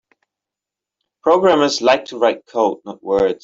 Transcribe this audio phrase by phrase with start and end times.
[1.21, 3.39] Programmers like to write code; not words.